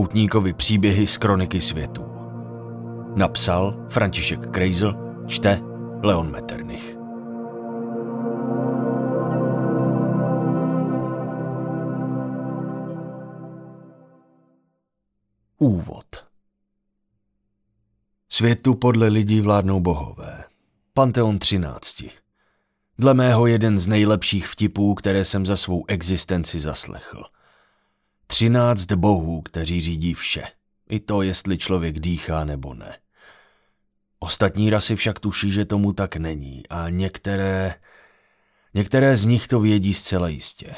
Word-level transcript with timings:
Poutníkovi 0.00 0.52
příběhy 0.52 1.06
z 1.06 1.16
kroniky 1.16 1.60
světů. 1.60 2.04
Napsal 3.16 3.86
František 3.88 4.50
Krejzl, 4.50 4.94
čte 5.26 5.60
Leon 6.02 6.30
Metternich. 6.30 6.96
Úvod 15.58 16.06
Světu 18.28 18.74
podle 18.74 19.08
lidí 19.08 19.40
vládnou 19.40 19.80
bohové. 19.80 20.44
Panteon 20.94 21.38
13. 21.38 22.02
Dle 22.98 23.14
mého 23.14 23.46
jeden 23.46 23.78
z 23.78 23.86
nejlepších 23.86 24.48
vtipů, 24.48 24.94
které 24.94 25.24
jsem 25.24 25.46
za 25.46 25.56
svou 25.56 25.84
existenci 25.88 26.58
zaslechl– 26.58 27.24
Třináct 28.40 28.92
bohů, 28.92 29.42
kteří 29.42 29.80
řídí 29.80 30.14
vše. 30.14 30.42
I 30.88 31.00
to, 31.00 31.22
jestli 31.22 31.58
člověk 31.58 32.00
dýchá 32.00 32.44
nebo 32.44 32.74
ne. 32.74 32.98
Ostatní 34.18 34.70
rasy 34.70 34.96
však 34.96 35.18
tuší, 35.18 35.52
že 35.52 35.64
tomu 35.64 35.92
tak 35.92 36.16
není 36.16 36.66
a 36.68 36.88
některé... 36.88 37.74
Některé 38.74 39.16
z 39.16 39.24
nich 39.24 39.48
to 39.48 39.60
vědí 39.60 39.94
zcela 39.94 40.28
jistě. 40.28 40.74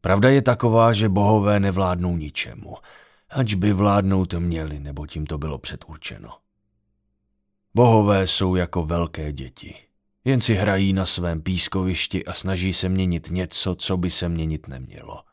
Pravda 0.00 0.30
je 0.30 0.42
taková, 0.42 0.92
že 0.92 1.08
bohové 1.08 1.60
nevládnou 1.60 2.16
ničemu, 2.16 2.76
ač 3.30 3.54
by 3.54 3.72
vládnout 3.72 4.34
měli, 4.34 4.80
nebo 4.80 5.06
tím 5.06 5.26
to 5.26 5.38
bylo 5.38 5.58
předurčeno. 5.58 6.38
Bohové 7.74 8.26
jsou 8.26 8.54
jako 8.54 8.84
velké 8.84 9.32
děti. 9.32 9.76
Jen 10.24 10.40
si 10.40 10.54
hrají 10.54 10.92
na 10.92 11.06
svém 11.06 11.42
pískovišti 11.42 12.24
a 12.24 12.32
snaží 12.32 12.72
se 12.72 12.88
měnit 12.88 13.30
něco, 13.30 13.74
co 13.74 13.96
by 13.96 14.10
se 14.10 14.28
měnit 14.28 14.68
nemělo. 14.68 15.29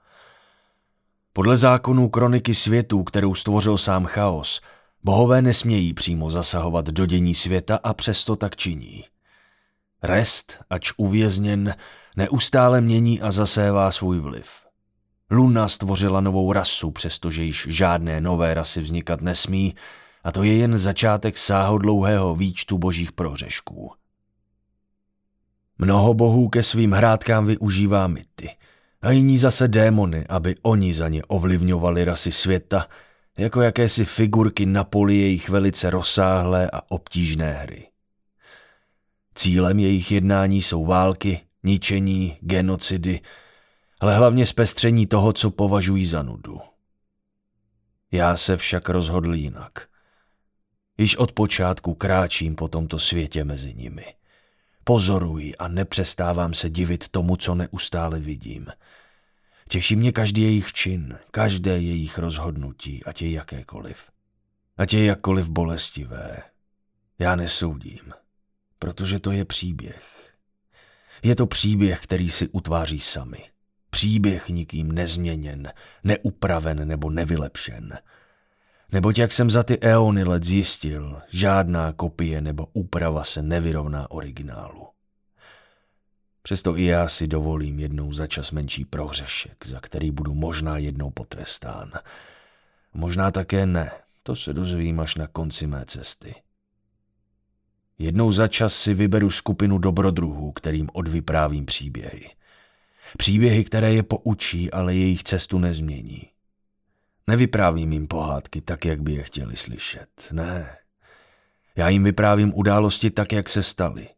Podle 1.38 1.58
zákonů 1.58 2.10
kroniky 2.10 2.54
světů, 2.54 3.04
kterou 3.04 3.36
stvořil 3.36 3.78
sám 3.78 4.06
chaos, 4.06 4.62
bohové 5.04 5.42
nesmějí 5.42 5.94
přímo 5.94 6.30
zasahovat 6.30 6.86
do 6.86 7.06
dění 7.06 7.36
světa 7.36 7.80
a 7.84 7.94
přesto 7.94 8.36
tak 8.36 8.56
činí. 8.56 9.04
Rest, 10.04 10.60
ač 10.70 10.92
uvězněn, 10.98 11.76
neustále 12.16 12.82
mění 12.82 13.22
a 13.22 13.32
zasévá 13.32 13.92
svůj 13.92 14.20
vliv. 14.20 14.50
Luna 15.32 15.68
stvořila 15.68 16.22
novou 16.22 16.54
rasu, 16.54 16.92
přestože 16.92 17.44
již 17.44 17.68
žádné 17.70 18.22
nové 18.22 18.54
rasy 18.54 18.82
vznikat 18.82 19.22
nesmí, 19.22 19.76
a 20.24 20.32
to 20.32 20.44
je 20.44 20.54
jen 20.54 20.78
začátek 20.78 21.38
sáhodlouhého 21.38 22.36
výčtu 22.36 22.78
božích 22.78 23.12
prohřešků. 23.12 23.92
Mnoho 25.78 26.14
bohů 26.14 26.50
ke 26.50 26.64
svým 26.64 26.92
hrádkám 26.92 27.46
využívá 27.46 28.08
myty– 28.08 28.27
a 29.02 29.12
jiní 29.12 29.38
zase 29.38 29.68
démony, 29.68 30.26
aby 30.30 30.56
oni 30.62 30.94
za 30.94 31.08
ně 31.08 31.24
ovlivňovali 31.24 32.06
rasy 32.06 32.32
světa, 32.32 32.88
jako 33.38 33.62
jakési 33.62 34.06
figurky 34.06 34.66
na 34.66 34.84
poli 34.84 35.18
jejich 35.18 35.50
velice 35.50 35.90
rozsáhlé 35.90 36.70
a 36.74 36.92
obtížné 36.92 37.54
hry. 37.54 37.88
Cílem 39.36 39.80
jejich 39.80 40.12
jednání 40.12 40.62
jsou 40.62 40.86
války, 40.86 41.42
ničení, 41.64 42.38
genocidy, 42.42 43.22
ale 44.00 44.16
hlavně 44.16 44.46
zpestření 44.46 45.08
toho, 45.08 45.34
co 45.34 45.52
považují 45.52 46.06
za 46.06 46.24
nudu. 46.24 46.62
Já 48.12 48.36
se 48.36 48.58
však 48.58 48.90
rozhodl 48.90 49.36
jinak. 49.36 49.88
Již 50.98 51.16
od 51.16 51.32
počátku 51.32 51.94
kráčím 51.94 52.56
po 52.56 52.68
tomto 52.68 53.00
světě 53.00 53.44
mezi 53.44 53.74
nimi– 53.74 54.06
Pozoruji 54.88 55.56
a 55.56 55.68
nepřestávám 55.68 56.54
se 56.54 56.70
divit 56.70 57.10
tomu, 57.10 57.36
co 57.36 57.56
neustále 57.56 58.20
vidím. 58.20 58.68
Těší 59.70 59.96
mě 59.96 60.12
každý 60.12 60.42
jejich 60.42 60.74
čin, 60.74 61.18
každé 61.32 61.72
jejich 61.72 62.18
rozhodnutí, 62.18 63.04
ať 63.04 63.22
je 63.22 63.32
jakékoliv. 63.32 64.10
Ať 64.78 64.94
je 64.94 65.06
jakkoliv 65.06 65.50
bolestivé. 65.50 66.38
Já 67.20 67.36
nesoudím, 67.36 68.14
protože 68.80 69.20
to 69.20 69.32
je 69.32 69.46
příběh. 69.46 70.34
Je 71.24 71.36
to 71.36 71.48
příběh, 71.48 72.00
který 72.00 72.30
si 72.30 72.48
utváří 72.48 73.00
sami. 73.00 73.44
Příběh 73.90 74.50
nikým 74.50 74.92
nezměněn, 74.92 75.72
neupraven 76.04 76.88
nebo 76.88 77.10
nevylepšen. 77.10 78.00
Neboť 78.92 79.18
jak 79.18 79.32
jsem 79.32 79.50
za 79.50 79.64
ty 79.64 79.80
eony 79.80 80.24
let 80.24 80.44
zjistil, 80.44 81.22
žádná 81.30 81.94
kopie 81.94 82.42
nebo 82.42 82.68
úprava 82.74 83.24
se 83.24 83.42
nevyrovná 83.42 84.12
originálu. 84.12 84.88
Přesto 86.42 86.78
i 86.78 86.86
já 86.86 87.08
si 87.08 87.28
dovolím 87.28 87.80
jednou 87.80 88.14
za 88.14 88.28
čas 88.28 88.52
menší 88.52 88.86
prohřešek, 88.86 89.66
za 89.66 89.80
který 89.80 90.12
budu 90.12 90.34
možná 90.34 90.78
jednou 90.78 91.12
potrestán. 91.12 91.92
Možná 92.94 93.32
také 93.32 93.66
ne, 93.66 93.92
to 94.24 94.36
se 94.36 94.54
dozvím 94.54 95.00
až 95.00 95.16
na 95.16 95.28
konci 95.28 95.68
mé 95.68 95.86
cesty. 95.86 96.36
Jednou 98.00 98.32
za 98.32 98.48
čas 98.48 98.74
si 98.74 98.94
vyberu 98.94 99.30
skupinu 99.30 99.78
dobrodruhů, 99.78 100.52
kterým 100.52 100.90
odvyprávím 100.94 101.66
příběhy. 101.66 102.30
Příběhy, 103.18 103.64
které 103.64 103.94
je 103.94 104.04
poučí, 104.04 104.72
ale 104.72 104.96
jejich 104.96 105.24
cestu 105.24 105.60
nezmění. 105.60 106.22
Nevyprávím 107.28 107.94
jim 107.94 108.08
pohádky 108.08 108.62
tak, 108.62 108.86
jak 108.86 109.02
by 109.02 109.14
je 109.14 109.24
chtěli 109.24 109.56
slyšet. 109.56 110.28
Ne. 110.32 110.78
Já 111.76 111.90
jim 111.90 112.04
vyprávím 112.04 112.54
události 112.56 113.12
tak, 113.12 113.32
jak 113.32 113.50
se 113.50 113.64
staly. 113.64 114.10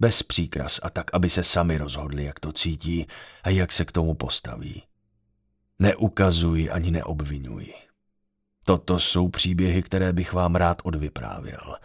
Bez 0.00 0.22
příkras 0.22 0.80
a 0.82 0.90
tak, 0.90 1.14
aby 1.14 1.30
se 1.30 1.44
sami 1.44 1.78
rozhodli, 1.78 2.24
jak 2.24 2.40
to 2.40 2.52
cítí 2.52 3.06
a 3.42 3.50
jak 3.50 3.72
se 3.72 3.84
k 3.84 3.92
tomu 3.92 4.14
postaví. 4.14 4.82
Neukazuji 5.78 6.70
ani 6.70 6.90
neobvinuji. 6.90 7.74
Toto 8.64 8.98
jsou 8.98 9.28
příběhy, 9.28 9.82
které 9.82 10.12
bych 10.12 10.32
vám 10.32 10.54
rád 10.54 10.78
odvyprávěl, 10.84 11.76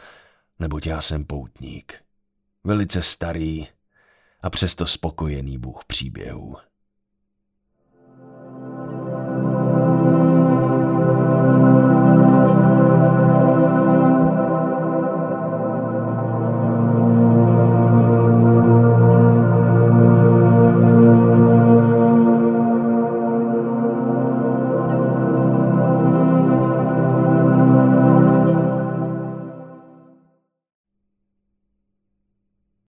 neboť 0.59 0.85
já 0.87 1.01
jsem 1.01 1.25
poutník. 1.25 2.03
Velice 2.63 3.01
starý 3.01 3.67
a 4.41 4.49
přesto 4.49 4.85
spokojený 4.85 5.57
bůh 5.57 5.85
příběhů. 5.85 6.57